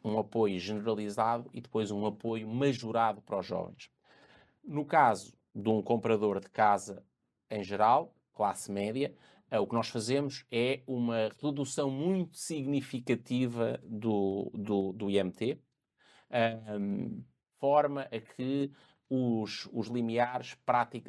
[0.07, 3.89] um apoio generalizado e depois um apoio majorado para os jovens.
[4.63, 7.03] No caso de um comprador de casa
[7.49, 9.13] em geral, classe média,
[9.51, 15.59] uh, o que nós fazemos é uma redução muito significativa do, do, do IMT,
[16.79, 17.23] um,
[17.59, 18.71] forma a que
[19.09, 20.57] os, os limiares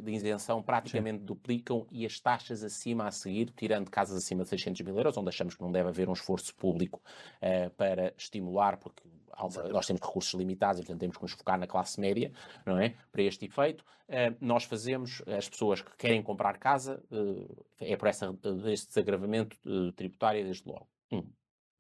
[0.01, 1.25] de isenção praticamente Sim.
[1.25, 5.29] duplicam e as taxas acima a seguir, tirando casas acima de 600 mil euros, onde
[5.29, 7.01] achamos que não deve haver um esforço público
[7.43, 9.03] uh, para estimular, porque
[9.37, 12.33] uma, nós temos recursos limitados e, portanto, temos que nos focar na classe média,
[12.65, 12.95] não é?
[13.11, 18.09] Para este efeito, uh, nós fazemos, as pessoas que querem comprar casa, uh, é por
[18.09, 18.33] essa,
[18.67, 19.57] esse desagravamento
[19.97, 20.89] tributário desde logo.
[21.11, 21.25] Um.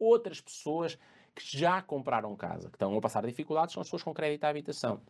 [0.01, 0.99] Outras pessoas
[1.39, 4.49] que já compraram casa, que estão a passar dificuldades, são as pessoas com crédito à
[4.49, 5.01] habitação.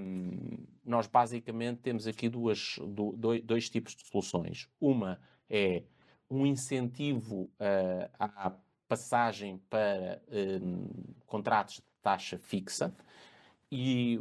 [0.00, 4.68] Um, nós basicamente temos aqui duas, do, dois, tipos de soluções.
[4.80, 5.82] Uma é
[6.30, 8.56] um incentivo uh, à
[8.88, 10.22] passagem para
[10.62, 10.88] um,
[11.26, 12.94] contratos de taxa fixa
[13.70, 14.18] e,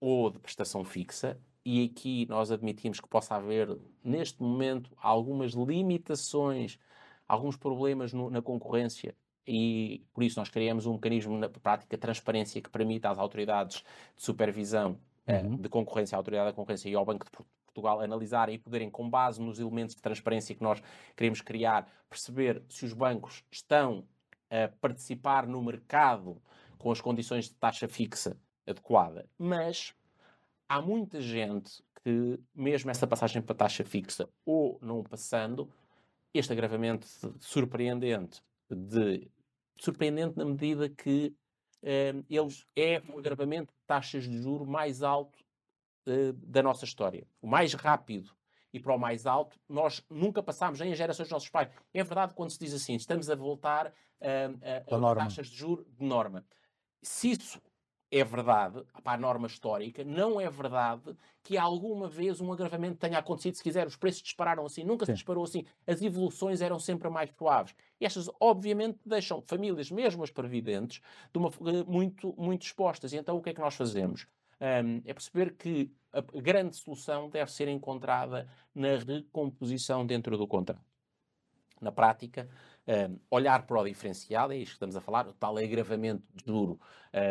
[0.00, 6.78] ou de prestação fixa, e aqui nós admitimos que possa haver, neste momento, algumas limitações,
[7.26, 9.14] alguns problemas no, na concorrência
[9.48, 13.82] e por isso nós criamos um mecanismo na prática de transparência que permita às autoridades
[14.14, 15.56] de supervisão eh, uhum.
[15.56, 19.08] de concorrência, à autoridade da concorrência e ao Banco de Portugal analisarem e poderem, com
[19.08, 20.82] base nos elementos de transparência que nós
[21.16, 24.04] queremos criar, perceber se os bancos estão
[24.50, 26.40] a participar no mercado
[26.76, 29.26] com as condições de taxa fixa adequada.
[29.38, 29.94] Mas
[30.68, 35.70] há muita gente que, mesmo essa passagem para taxa fixa ou não passando,
[36.34, 37.06] este agravamento
[37.40, 39.28] surpreendente de
[39.78, 41.34] surpreendente na medida que
[41.82, 45.38] uh, ele é o agravamento de taxas de juro mais alto
[46.06, 47.26] uh, da nossa história.
[47.40, 48.36] O mais rápido
[48.72, 51.70] e para o mais alto, nós nunca passámos nem as gerações dos nossos pais.
[51.94, 55.86] É verdade quando se diz assim, estamos a voltar uh, a, a taxas de juro
[55.98, 56.44] de norma.
[57.02, 57.60] Se isso
[58.10, 63.18] é verdade, para a norma histórica, não é verdade que alguma vez um agravamento tenha
[63.18, 63.54] acontecido.
[63.56, 65.12] Se quiser, os preços dispararam assim, nunca Sim.
[65.12, 65.64] se disparou assim.
[65.86, 67.74] As evoluções eram sempre mais suaves.
[68.00, 71.00] E estas, obviamente, deixam famílias, mesmo as previdentes,
[71.32, 73.12] de uma, eh, muito, muito expostas.
[73.12, 74.26] E então o que é que nós fazemos?
[74.60, 80.82] Um, é perceber que a grande solução deve ser encontrada na recomposição dentro do contrato.
[81.80, 82.48] Na prática,
[82.88, 86.44] um, olhar para o diferencial, é isto que estamos a falar, o tal agravamento de
[86.46, 86.80] juro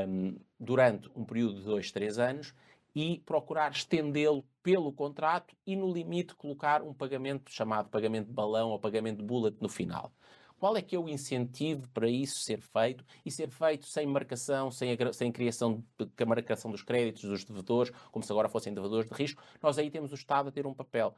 [0.08, 2.54] um, durante um período de dois, três anos
[2.96, 8.70] e procurar estendê-lo pelo contrato e, no limite, colocar um pagamento chamado pagamento de balão
[8.70, 10.12] ou pagamento de bullet no final.
[10.60, 14.72] Qual é que é o incentivo para isso ser feito e ser feito sem marcação,
[14.72, 19.16] sem, sem criação de marcação dos créditos dos devedores, como se agora fossem devedores de
[19.16, 19.44] risco?
[19.62, 21.14] Nós aí temos o Estado a ter um papel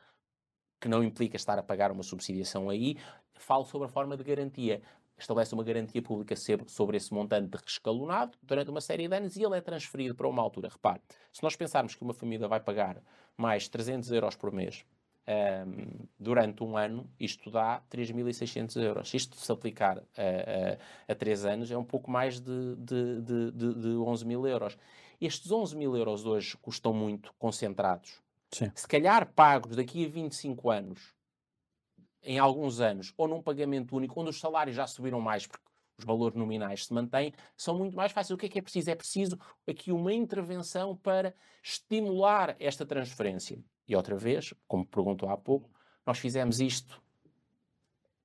[0.79, 2.97] que não implica estar a pagar uma subsidiação aí,
[3.43, 4.81] falo sobre a forma de garantia.
[5.17, 6.33] Estabelece uma garantia pública
[6.67, 10.41] sobre esse montante rescalonado durante uma série de anos e ele é transferido para uma
[10.41, 10.69] altura.
[10.69, 11.01] Repare,
[11.33, 13.01] se nós pensarmos que uma família vai pagar
[13.35, 14.85] mais 300 euros por mês
[15.27, 19.13] um, durante um ano, isto dá 3.600 euros.
[19.13, 20.01] Isto, se aplicar
[21.07, 24.77] a 3 anos, é um pouco mais de, de, de, de, de 11 mil euros.
[25.19, 28.21] Estes 11 mil euros hoje custam muito concentrados
[28.51, 28.71] Sim.
[28.73, 31.13] Se calhar pagos daqui a 25 anos,
[32.23, 35.63] em alguns anos, ou num pagamento único, onde os salários já subiram mais porque
[35.97, 38.31] os valores nominais se mantêm, são muito mais fáceis.
[38.31, 38.89] O que é que é preciso?
[38.89, 43.61] É preciso aqui uma intervenção para estimular esta transferência.
[43.87, 45.69] E outra vez, como perguntou há pouco,
[46.05, 47.01] nós fizemos isto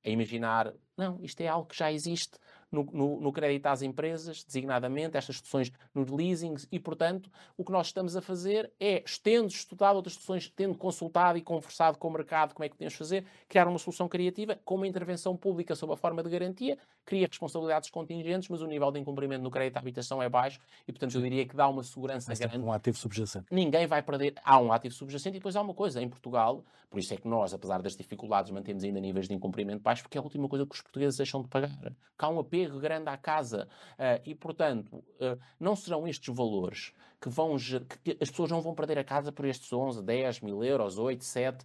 [0.05, 2.39] a imaginar, não, isto é algo que já existe
[2.75, 7.73] no, no, no, crédito às empresas, designadamente, estas soluções nos leasings, e, portanto, o que
[7.73, 12.13] nós estamos a fazer é, tendo estudado outras soluções, tendo consultado e conversado com o
[12.13, 15.93] mercado como é que podemos fazer, criar uma solução criativa com uma intervenção pública sob
[15.93, 19.81] a forma de garantia, cria responsabilidades contingentes, mas o nível de incumprimento no crédito à
[19.81, 22.59] habitação é baixo e, portanto, eu diria que dá uma segurança Mas grande.
[22.59, 23.47] um ativo subjacente.
[23.51, 24.35] Ninguém vai perder.
[24.45, 26.03] Há um ativo subjacente e depois há uma coisa.
[26.03, 29.83] Em Portugal, por isso é que nós, apesar das dificuldades, mantemos ainda níveis de incumprimento
[29.83, 31.71] baixos, porque é a última coisa que os portugueses deixam de pagar.
[32.17, 37.29] Há um apego grande à casa uh, e, portanto, uh, não serão estes valores que
[37.29, 37.57] vão
[38.03, 41.25] que as pessoas não vão perder a casa por estes 11, 10 mil euros, 8,
[41.25, 41.65] 7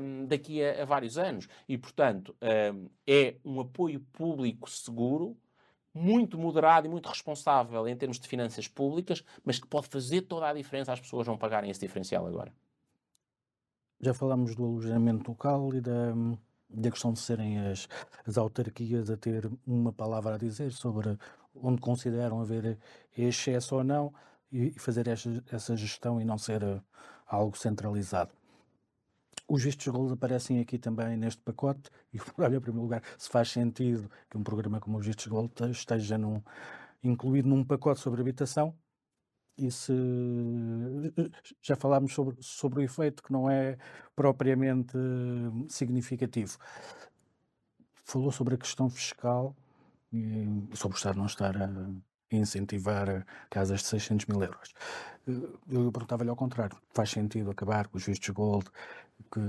[0.00, 1.48] um, daqui a, a, vários anos.
[1.66, 5.36] E, portanto, um, é um apoio público seguro
[5.94, 10.48] muito moderado e muito responsável em termos de finanças públicas, mas que pode fazer toda
[10.48, 12.52] a diferença às pessoas não pagarem esse diferencial agora.
[14.00, 16.14] Já falámos do alojamento local e da,
[16.68, 17.88] da questão de serem as,
[18.26, 21.18] as autarquias a ter uma palavra a dizer sobre
[21.54, 22.78] onde consideram haver
[23.16, 24.12] excesso ou não
[24.52, 26.82] e, e fazer essa, essa gestão e não ser uh,
[27.26, 28.32] algo centralizado.
[29.48, 33.50] Os vistos gold aparecem aqui também neste pacote e, olha, em primeiro lugar, se faz
[33.50, 36.42] sentido que um programa como os vistos gold esteja num,
[37.02, 38.74] incluído num pacote sobre habitação
[39.58, 39.92] e se
[41.60, 43.76] já falámos sobre, sobre o efeito que não é
[44.14, 44.96] propriamente
[45.68, 46.56] significativo.
[48.04, 49.54] Falou sobre a questão fiscal
[50.12, 51.70] e sobre o Estado não estar a
[52.30, 54.72] incentivar casas de 600 mil euros.
[55.68, 58.70] Eu perguntava-lhe ao contrário, faz sentido acabar com os vistos gold
[59.30, 59.40] que,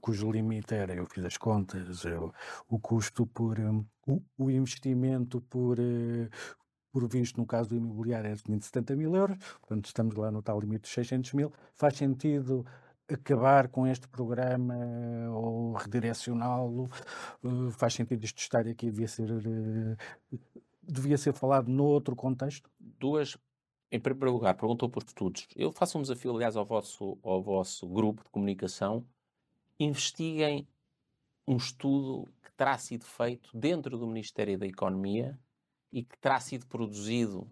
[0.00, 2.32] cujo limite era, eu fiz as contas, eu,
[2.68, 5.78] o custo por, um, o, o, investimento por,
[6.92, 10.42] por visto no caso do imobiliário é de 570 mil euros, portanto estamos lá no
[10.42, 12.64] tal limite de 600 mil, faz sentido
[13.08, 14.74] acabar com este programa
[15.30, 16.90] ou redirecioná-lo,
[17.42, 20.38] uh, faz sentido isto estar aqui, devia ser, uh,
[20.82, 22.70] devia ser falado noutro contexto?
[22.78, 23.36] Duas
[23.92, 25.46] em primeiro lugar, perguntou por estudos.
[25.54, 29.06] Eu faço um desafio, aliás, ao vosso, ao vosso grupo de comunicação.
[29.78, 30.66] Investiguem
[31.46, 35.38] um estudo que terá sido feito dentro do Ministério da Economia
[35.92, 37.50] e que terá sido produzido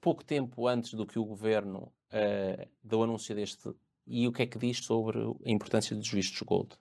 [0.00, 3.72] pouco tempo antes do que o governo uh, do anúncio deste.
[4.06, 6.76] E o que é que diz sobre a importância dos vistos gold?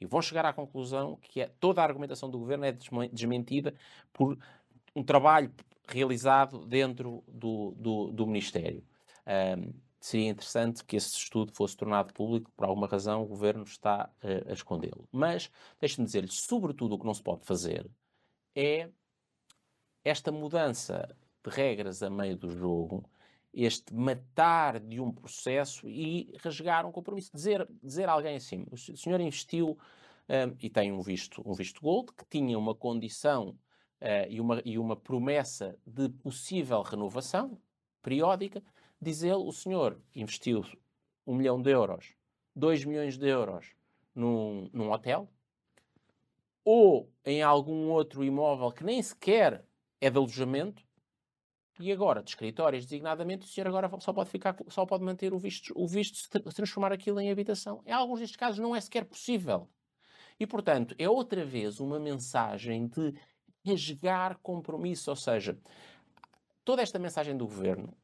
[0.00, 2.72] E vão chegar à conclusão que é, toda a argumentação do governo é
[3.10, 3.74] desmentida
[4.12, 4.36] por
[4.94, 5.52] um trabalho
[5.88, 8.84] realizado dentro do, do, do Ministério.
[9.26, 14.10] Um, seria interessante que esse estudo fosse tornado público, por alguma razão o governo está
[14.22, 15.08] uh, a escondê-lo.
[15.10, 17.88] Mas, deixe-me dizer-lhe, sobretudo o que não se pode fazer
[18.54, 18.90] é
[20.08, 23.04] esta mudança de regras a meio do jogo,
[23.52, 27.32] este matar de um processo e rasgar um compromisso.
[27.34, 29.76] Dizer, dizer a alguém assim, o senhor investiu
[30.28, 33.48] um, e tem um visto, um visto gold que tinha uma condição
[34.00, 37.58] uh, e, uma, e uma promessa de possível renovação
[38.00, 38.62] periódica,
[39.02, 40.64] diz ele, o senhor investiu
[41.26, 42.14] um milhão de euros,
[42.54, 43.74] dois milhões de euros
[44.14, 45.28] num, num hotel,
[46.64, 49.65] ou em algum outro imóvel que nem sequer
[50.00, 50.82] é de alojamento,
[51.78, 55.38] e agora, de escritórios, designadamente, o senhor agora só pode ficar, só pode manter o
[55.38, 57.82] visto, o visto se transformar aquilo em habitação.
[57.84, 59.68] Em alguns destes casos não é sequer possível.
[60.40, 63.14] E, portanto, é outra vez uma mensagem de
[63.64, 65.10] rasgar compromisso.
[65.10, 65.58] Ou seja,
[66.64, 67.94] toda esta mensagem do governo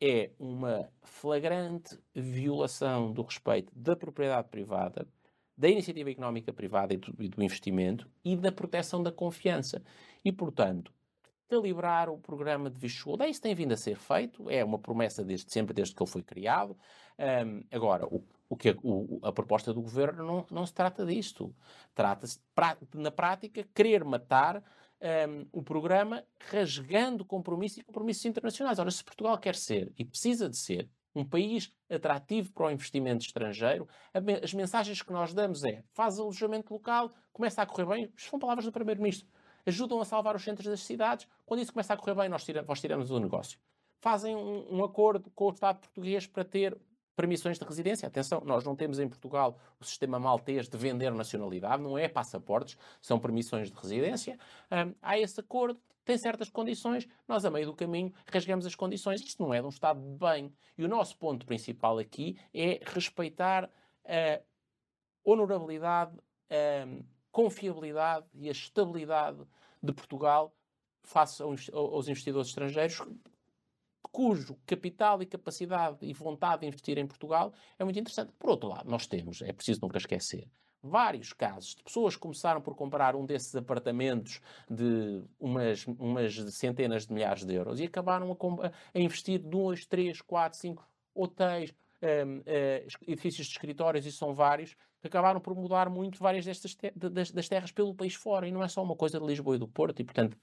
[0.00, 5.06] é uma flagrante violação do respeito da propriedade privada,
[5.56, 9.80] da iniciativa económica privada e do, e do investimento e da proteção da confiança.
[10.24, 10.92] E, portanto,
[11.48, 13.22] calibrar o programa de visto gold.
[13.22, 16.10] É isso tem vindo a ser feito, é uma promessa desde sempre, desde que ele
[16.10, 16.76] foi criado.
[17.18, 21.54] Um, agora, o, o que o, a proposta do governo não, não se trata disto.
[21.94, 22.40] Trata-se,
[22.94, 24.62] na prática, querer matar
[25.28, 28.78] um, o programa rasgando compromissos e compromissos internacionais.
[28.78, 33.24] Ora, se Portugal quer ser e precisa de ser um país atrativo para o investimento
[33.24, 33.86] estrangeiro,
[34.42, 38.12] as mensagens que nós damos é faz alojamento local, começa a correr bem.
[38.16, 39.28] Isto são palavras do Primeiro-Ministro.
[39.66, 41.26] Ajudam a salvar os centros das cidades.
[41.46, 43.58] Quando isso começa a correr bem, nós, nós tiramos o negócio.
[44.00, 46.76] Fazem um, um acordo com o Estado português para ter
[47.14, 48.08] permissões de residência.
[48.08, 52.76] Atenção, nós não temos em Portugal o sistema maltês de vender nacionalidade, não é passaportes,
[53.00, 54.38] são permissões de residência.
[54.70, 59.20] Um, há esse acordo, tem certas condições, nós a meio do caminho rasgamos as condições.
[59.20, 60.52] Isto não é de um Estado de bem.
[60.76, 63.70] E o nosso ponto principal aqui é respeitar
[64.04, 64.40] a
[65.24, 66.12] honorabilidade,
[67.32, 69.42] confiabilidade e a estabilidade
[69.82, 70.54] de Portugal
[71.02, 73.02] face aos investidores estrangeiros
[74.12, 78.32] cujo capital e capacidade e vontade de investir em Portugal é muito interessante.
[78.38, 80.46] Por outro lado, nós temos, é preciso nunca esquecer,
[80.82, 87.06] vários casos de pessoas que começaram por comprar um desses apartamentos de umas, umas centenas
[87.06, 92.38] de milhares de euros e acabaram a, a investir dois, três, quatro, cinco hotéis, um,
[92.38, 96.76] uh, eh, edifícios de escritórios, e são vários, que acabaram por mudar muito várias destas
[96.76, 98.46] te das, das, terras pelo país fora.
[98.46, 100.00] E não é só uma coisa de Lisboa e do Porto.
[100.00, 100.38] E, portanto,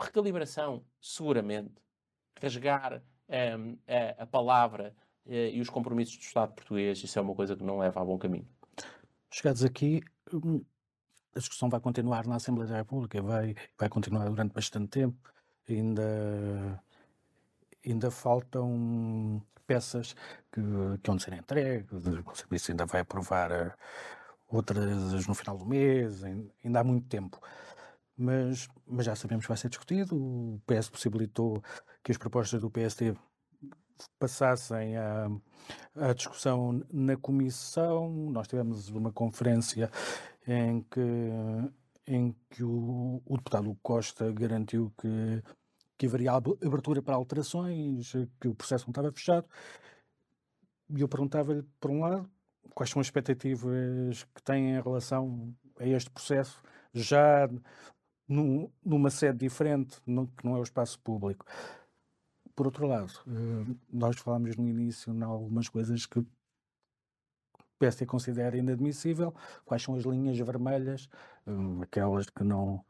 [0.00, 1.74] recalibração, seguramente,
[2.40, 4.94] rasgar um, a, a, palavra
[5.26, 8.04] uh, e os compromissos do Estado português, isso é uma coisa que não leva a
[8.04, 8.46] bom caminho.
[9.30, 10.00] Chegados aqui,
[10.32, 10.64] hum,
[11.34, 15.18] a discussão vai continuar na Assembleia da República, vai, vai continuar durante bastante tempo.
[15.68, 16.82] Ainda,
[17.84, 20.14] ainda faltam peças
[20.50, 20.62] que,
[21.02, 23.72] que vão ser entregues, o Serviço ainda vai aprovar eh,
[24.48, 26.24] outras no final do mês,
[26.64, 27.38] ainda há muito tempo.
[28.16, 30.16] Mas, mas já sabemos que vai ser discutido.
[30.16, 31.62] O PS possibilitou
[32.02, 33.14] que as propostas do PSD
[34.18, 35.28] passassem a,
[35.94, 38.10] a discussão na comissão.
[38.30, 39.90] Nós tivemos uma conferência
[40.46, 41.00] em que,
[42.06, 45.42] em que o, o deputado Costa garantiu que,
[45.98, 49.46] que haveria abertura para alterações, que o processo não estava fechado.
[50.96, 52.30] E eu perguntava-lhe, por um lado,
[52.74, 56.62] quais são as expectativas que tem em relação a este processo,
[56.94, 57.48] já
[58.28, 61.44] numa sede diferente, que não é o espaço público.
[62.54, 66.26] Por outro lado, eh, nós falámos no início em algumas coisas que o
[67.78, 69.34] PSD considera inadmissível,
[69.64, 71.08] quais são as linhas vermelhas,
[71.46, 72.84] eh, aquelas que não,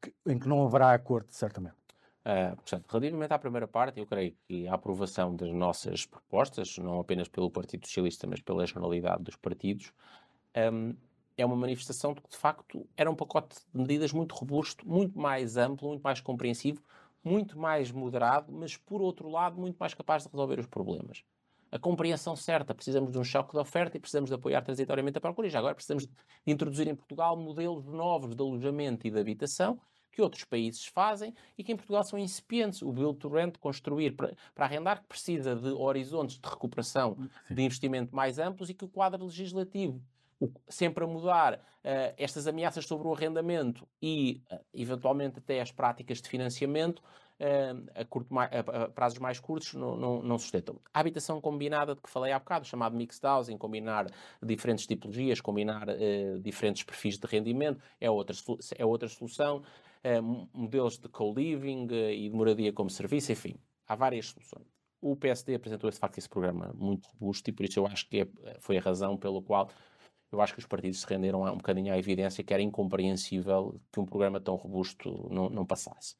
[0.00, 1.81] que, em que não haverá acordo, certamente.
[2.24, 7.00] Uh, portanto, relativamente à primeira parte, eu creio que a aprovação das nossas propostas, não
[7.00, 9.92] apenas pelo Partido Socialista, mas pela generalidade dos partidos,
[10.72, 10.94] um,
[11.36, 15.18] é uma manifestação de que, de facto, era um pacote de medidas muito robusto, muito
[15.18, 16.80] mais amplo, muito mais compreensivo,
[17.24, 21.24] muito mais moderado, mas por outro lado, muito mais capaz de resolver os problemas.
[21.72, 25.20] A compreensão certa, precisamos de um choque de oferta e precisamos de apoiar transitoriamente a
[25.20, 25.48] procura.
[25.48, 26.12] E já agora precisamos de
[26.46, 29.80] introduzir em Portugal modelos novos de alojamento e de habitação
[30.12, 32.82] que outros países fazem e que em Portugal são incipientes.
[32.82, 37.54] O Build to Rent, construir para, para arrendar, que precisa de horizontes de recuperação, Sim.
[37.54, 40.00] de investimento mais amplos e que o quadro legislativo
[40.68, 41.58] sempre a mudar uh,
[42.16, 48.04] estas ameaças sobre o arrendamento e, uh, eventualmente, até as práticas de financiamento uh, a,
[48.04, 50.80] curto, a, a, prazos mais curtos não, não, não, sustentam.
[50.92, 54.06] A habitação combinada de que falei há bocado, chamado mixed housing, combinar
[54.42, 55.86] diferentes tipologias, combinar
[56.40, 58.34] diferentes perfis de rendimento, é outra,
[58.76, 59.62] é outra solução.
[60.52, 63.54] Modelos de co-living e de moradia como serviço, enfim,
[63.86, 64.66] há várias soluções.
[65.00, 68.20] O PSD apresentou, de facto, esse programa muito robusto e por isso eu acho que
[68.20, 68.28] é,
[68.60, 69.68] foi a razão pelo qual
[70.30, 74.00] eu acho que os partidos se renderam um bocadinho à evidência que era incompreensível que
[74.00, 76.16] um programa tão robusto não, não passasse.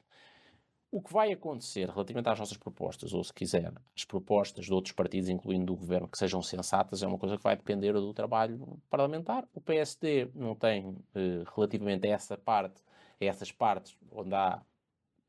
[0.91, 4.93] O que vai acontecer relativamente às nossas propostas, ou se quiser, as propostas de outros
[4.93, 8.79] partidos, incluindo do governo, que sejam sensatas, é uma coisa que vai depender do trabalho
[8.91, 9.47] parlamentar.
[9.55, 12.79] O PSD não tem, eh, relativamente a essa parte,
[13.27, 14.61] essas partes onde há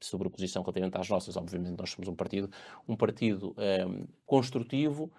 [0.01, 2.51] sobreposição relativamente às nossas, obviamente nós somos um partido,
[2.87, 3.55] um partido
[3.89, 5.11] um, construtivo,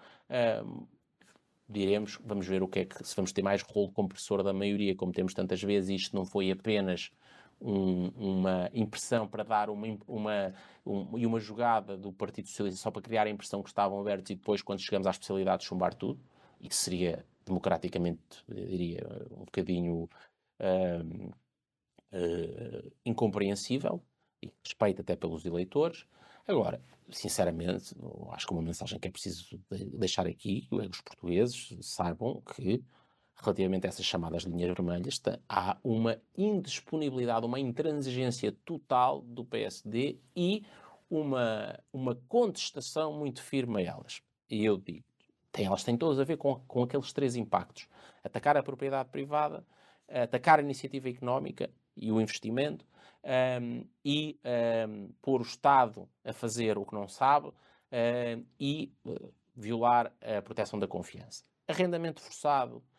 [0.64, 0.86] um,
[1.68, 4.94] diremos, vamos ver o que é que, se vamos ter mais rolo compressor da maioria,
[4.94, 7.10] como temos tantas vezes, isto não foi apenas
[7.60, 12.90] um, uma impressão para dar uma, uma, um, e uma jogada do Partido Socialista só
[12.90, 16.20] para criar a impressão que estavam abertos e depois, quando chegamos à especialidade, chumbar tudo,
[16.60, 20.08] e que seria democraticamente, diria, um bocadinho
[20.60, 21.34] uh,
[22.12, 24.02] uh, incompreensível,
[24.42, 26.06] e respeito até pelos eleitores.
[26.46, 27.94] Agora, sinceramente,
[28.30, 29.60] acho que uma mensagem que é preciso
[29.94, 32.84] deixar aqui os portugueses saibam que,
[33.36, 40.64] relativamente a essas chamadas linhas vermelhas, há uma indisponibilidade, uma intransigência total do PSD e
[41.10, 44.22] uma, uma contestação muito firme a elas.
[44.48, 45.04] E eu digo,
[45.50, 47.88] tem, elas têm todas a ver com, com aqueles três impactos:
[48.22, 49.66] atacar a propriedade privada,
[50.08, 52.86] atacar a iniciativa económica e o investimento
[53.60, 54.38] um, e
[54.88, 57.52] um, pôr o Estado a fazer o que não sabe
[58.60, 61.44] e uh, violar a proteção da confiança.
[61.66, 62.95] Arrendamento forçado eh,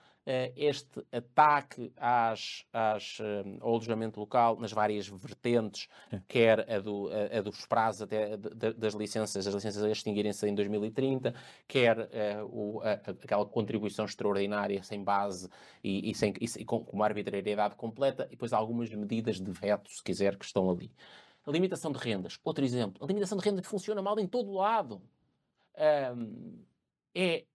[0.55, 5.87] este ataque às, às, eh, ao alojamento local nas várias vertentes,
[6.27, 10.53] quer a, do, a, a dos prazos até das licenças, as licenças a extinguirem-se em
[10.53, 11.33] 2030,
[11.65, 15.49] quer uh, o, a, aquela contribuição extraordinária sem base
[15.81, 19.89] e, e, sem, e com, com uma arbitrariedade completa, e depois algumas medidas de veto,
[19.89, 20.91] se quiser, que estão ali.
[21.45, 23.01] A limitação de rendas, outro exemplo.
[23.01, 25.01] A limitação de rendas funciona mal em todo lado.
[26.13, 26.61] Um,
[27.15, 27.45] é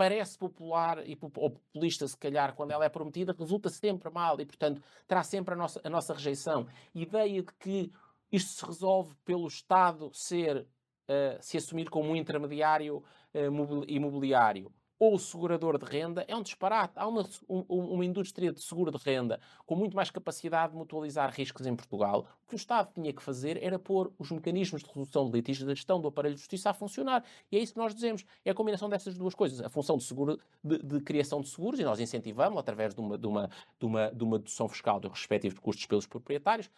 [0.00, 4.46] parece popular e ou populista, se calhar, quando ela é prometida, resulta sempre mal e,
[4.46, 6.66] portanto, terá sempre a nossa, a nossa rejeição.
[6.94, 7.92] Ideia de que
[8.32, 14.72] isto se resolve pelo Estado ser, uh, se assumir como um intermediário uh, imobiliário.
[15.00, 16.92] Ou segurador de renda é um disparate.
[16.94, 21.32] Há uma, um, uma indústria de seguro de renda com muito mais capacidade de mutualizar
[21.32, 22.28] riscos em Portugal.
[22.44, 25.66] O que o Estado tinha que fazer era pôr os mecanismos de resolução de litígios
[25.66, 27.24] da gestão do aparelho de justiça a funcionar.
[27.50, 28.26] E é isso que nós dizemos.
[28.44, 29.62] É a combinação dessas duas coisas.
[29.62, 33.16] A função de, seguro, de, de criação de seguros, e nós incentivamos através de uma,
[33.16, 33.48] de, uma,
[33.78, 36.68] de, uma, de uma dedução fiscal dos respectivos custos pelos proprietários.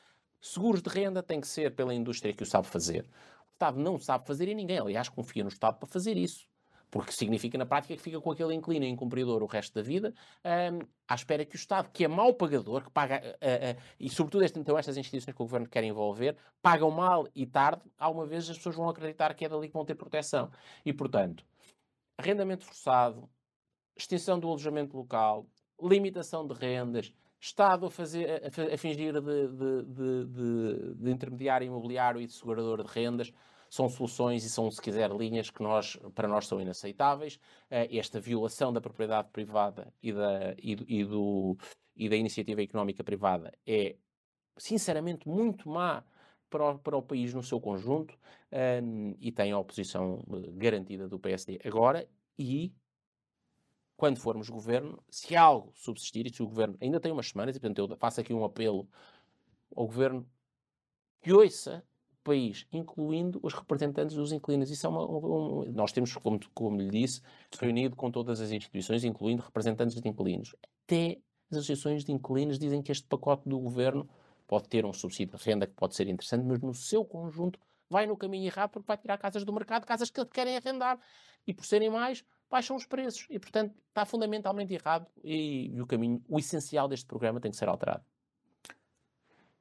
[0.41, 3.03] Seguros de renda tem que ser pela indústria que o sabe fazer.
[3.49, 6.51] O Estado não sabe fazer e ninguém, aliás, confia no Estado para fazer isso
[6.93, 10.12] porque significa na prática que fica com aquele inclino incumpridor o resto da vida,
[10.45, 14.11] um, à espera que o Estado, que é mau pagador, que paga, uh, uh, e
[14.11, 18.26] sobretudo este, então estas instituições que o Governo quer envolver, pagam mal e tarde, alguma
[18.26, 20.51] vez as pessoas vão acreditar que é dali que vão ter proteção.
[20.84, 21.47] E, portanto,
[22.18, 23.26] arrendamento forçado,
[23.97, 25.47] extinção do alojamento local,
[25.80, 32.20] limitação de rendas, Estado a, fazer, a, a fingir de, de, de, de intermediário imobiliário
[32.20, 33.32] e de segurador de rendas,
[33.73, 37.37] são soluções e são, se quiser, linhas que nós, para nós são inaceitáveis.
[37.70, 41.57] Uh, esta violação da propriedade privada e da, e, e, do,
[41.97, 43.97] e da iniciativa económica privada é,
[44.59, 46.05] sinceramente, muito má
[46.51, 48.14] para o, para o país no seu conjunto
[48.53, 52.07] um, e tem a oposição eh, garantida do PSD agora
[52.39, 52.75] e
[53.97, 57.61] quando formos governo, se algo subsistir, e se o governo ainda tem umas semanas, e
[57.61, 58.87] portanto eu faço aqui um apelo
[59.75, 60.29] ao governo
[61.23, 61.83] que ouça
[62.23, 64.70] país, incluindo os representantes dos inquilinos.
[64.70, 67.20] Isso é uma, um, nós temos, como, como lhe disse,
[67.59, 70.55] reunido com todas as instituições, incluindo representantes de inquilinos.
[70.85, 71.18] Até
[71.51, 74.09] as associações de inquilinos dizem que este pacote do governo
[74.47, 77.59] pode ter um subsídio de renda que pode ser interessante, mas no seu conjunto
[77.91, 80.99] vai no caminho errado porque vai tirar casas do mercado, casas que querem arrendar.
[81.47, 83.27] E por serem mais, baixam os preços.
[83.29, 87.57] E, portanto, está fundamentalmente errado e, e o caminho, o essencial deste programa tem que
[87.57, 88.05] ser alterado.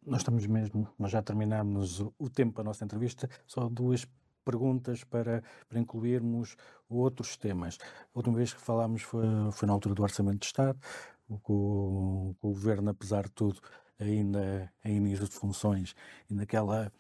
[0.06, 4.08] Nós estamos mesmo, nós já terminamos o, tempo da nossa entrevista, só duas
[4.44, 6.56] perguntas para, para incluirmos
[6.90, 7.78] outros temas.
[7.82, 10.80] A última vez que falámos foi, foi na altura do Orçamento de Estado,
[11.44, 13.62] com, com o Governo, apesar de tudo,
[14.00, 15.96] ainda em início de funções
[16.28, 16.92] e naquela,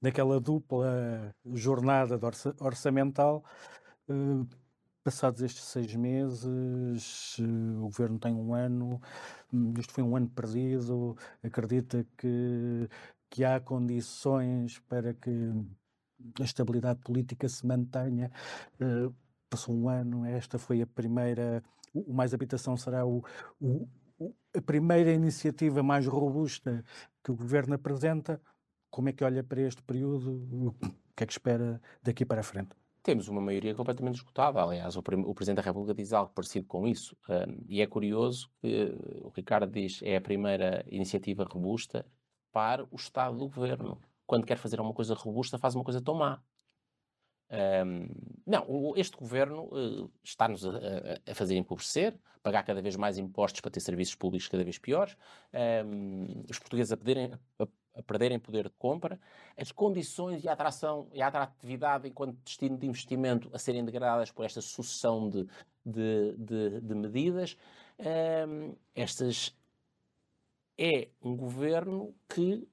[0.00, 2.20] naquela dupla jornada
[2.60, 3.42] orçamental.
[5.02, 9.00] Passados estes seis meses, uh, o Governo tem um ano
[9.78, 12.88] isto foi um ano perdido, acredita que,
[13.28, 15.30] que há condições para que
[16.40, 18.30] a estabilidade política se mantenha.
[18.80, 19.14] Uh,
[19.48, 23.24] passou um ano, esta foi a primeira, o Mais Habitação será o,
[23.60, 23.88] o,
[24.54, 26.84] a primeira iniciativa mais robusta
[27.22, 28.40] que o Governo apresenta.
[28.90, 30.32] Como é que olha para este período?
[30.68, 30.72] O
[31.16, 32.79] que é que espera daqui para a frente?
[33.02, 34.62] Temos uma maioria completamente esgotada.
[34.62, 37.16] Aliás, o, o, Presidente da República diz algo parecido com isso.
[37.68, 42.04] E é curioso que uh, o Ricardo diz é a primeira iniciativa robusta
[42.52, 44.00] para o Estado do Governo.
[44.26, 46.40] Quando quer fazer uma coisa robusta, faz uma coisa tão má.
[47.50, 48.06] Um,
[48.46, 50.70] não, este governo uh, está-nos a,
[51.28, 55.16] a, fazer empobrecer, pagar cada vez mais impostos para ter serviços públicos cada vez piores,
[55.84, 59.18] um, os portugueses a, pedirem, a, a perderem poder de compra,
[59.56, 64.30] as condições e a atração e a atratividade enquanto destino de investimento a serem degradadas
[64.30, 65.44] por esta sucessão de,
[65.84, 67.56] de, de, de medidas,
[67.98, 69.56] um, estas
[70.78, 72.66] é um governo que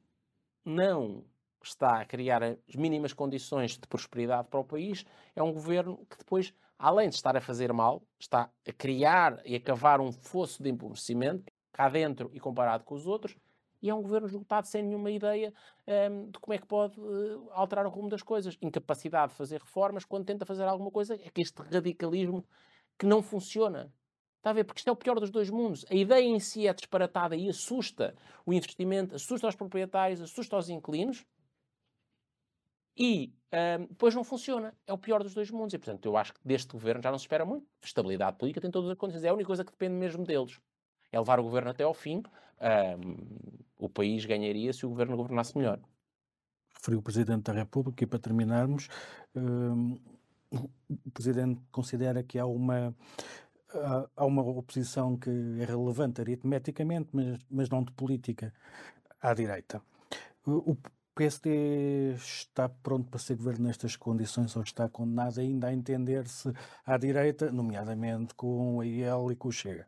[0.64, 1.26] não
[1.70, 5.06] está a criar as mínimas condições de prosperidade para o país,
[5.36, 9.56] é um governo que depois, além de estar a fazer mal, está a criar e
[9.56, 13.38] a cavar um fosso de empobrecimento cá dentro e comparado com os outros,
[13.82, 15.54] e é um governo esgotado sem nenhuma ideia
[16.10, 18.58] um, de como é que pode uh, alterar o rumo das coisas.
[18.62, 22.44] Incapacidade de fazer reformas quando tenta fazer alguma coisa, é que este radicalismo
[22.98, 23.94] que não funciona.
[24.38, 24.64] Está a ver?
[24.64, 25.86] Porque isto é o pior dos dois mundos.
[25.90, 28.16] A ideia em si é disparatada e assusta
[28.46, 31.26] o investimento, assusta os proprietários, assusta os inquilinos
[32.98, 33.34] e
[33.80, 34.74] um, depois não funciona.
[34.86, 35.74] É o pior dos dois mundos.
[35.74, 37.66] E, portanto, eu acho que deste governo já não se espera muito.
[37.84, 39.24] Estabilidade política tem todas as condições.
[39.24, 40.60] É a única coisa que depende mesmo deles.
[41.12, 42.24] É levar o governo até ao fim.
[42.60, 43.16] Um,
[43.78, 45.80] o país ganharia se o governo governasse melhor.
[46.74, 48.88] Referiu o Presidente da República e para terminarmos,
[49.36, 49.98] um,
[50.52, 52.96] o Presidente considera que há uma
[54.16, 58.54] há uma oposição que é relevante aritmeticamente, mas, mas não de política
[59.22, 59.82] à direita.
[60.46, 60.78] O
[61.18, 66.54] PSD está pronto para ser governo nestas condições ou está condenado ainda a entender-se
[66.86, 69.88] à direita, nomeadamente com o IEL e com o Chega?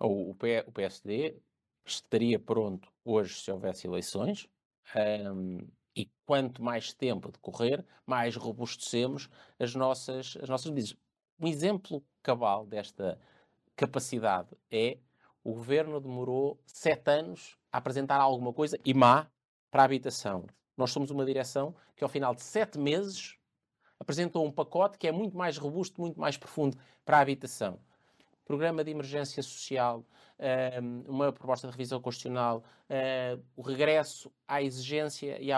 [0.00, 0.34] O,
[0.72, 1.36] PSD
[1.84, 4.48] estaria pronto hoje se houvesse eleições.
[4.96, 5.58] Um,
[5.94, 10.96] e quanto mais tempo decorrer, mais robustecemos as nossas, as nossas medidas.
[11.38, 13.20] Um exemplo cabal desta
[13.76, 14.96] capacidade é
[15.44, 19.30] o governo demorou sete anos a apresentar alguma coisa e má
[19.70, 20.46] para a habitação.
[20.76, 23.36] Nós somos uma direção que, ao final de sete meses,
[23.98, 27.78] apresentou um pacote que é muito mais robusto, muito mais profundo para a habitação.
[28.44, 30.04] programa de emergência social,
[30.38, 35.50] uh, uma proposta de revisão constitucional, uh, o regresso à exigência e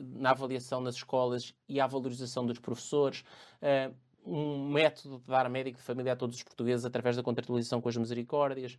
[0.00, 3.24] na avaliação nas escolas e à valorização dos professores,
[3.62, 3.94] uh,
[4.24, 7.88] um método de dar médico de família a todos os portugueses através da contratualização com
[7.88, 8.78] as misericórdias.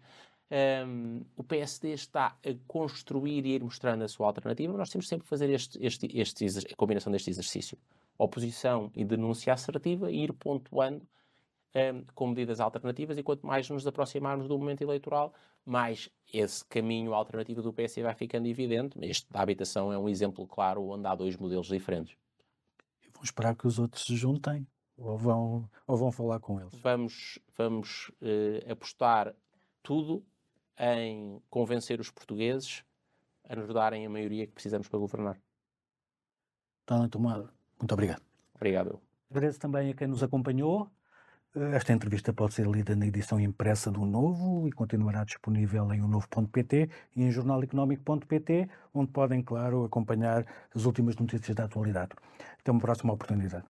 [0.54, 4.78] Um, o PSD está a construir e ir mostrando a sua alternativa.
[4.78, 7.76] Nós temos sempre que fazer este, este, este, a combinação deste exercício.
[8.20, 11.02] Oposição e denúncia assertiva e ir pontuando
[11.74, 15.34] um, com medidas alternativas e quanto mais nos aproximarmos do momento eleitoral,
[15.66, 18.96] mais esse caminho alternativo do PS vai ficando evidente.
[19.02, 22.16] Este da habitação é um exemplo claro onde há dois modelos diferentes.
[23.12, 26.76] Vamos esperar que os outros se juntem ou vão, ou vão falar com eles?
[26.76, 29.34] Vamos, vamos uh, apostar
[29.82, 30.24] tudo
[30.80, 32.84] em convencer os portugueses
[33.48, 35.38] a nos darem a maioria que precisamos para governar.
[36.84, 37.50] Então, tomado.
[37.80, 38.22] Muito obrigado.
[38.56, 39.00] Obrigado.
[39.30, 40.90] Agradeço também a quem nos acompanhou.
[41.56, 46.90] Esta entrevista pode ser lida na edição impressa do Novo e continuará disponível em novo.pt
[47.16, 52.12] e em jornaleconómico.pt, onde podem, claro, acompanhar as últimas notícias da atualidade.
[52.60, 53.73] Até uma próxima oportunidade.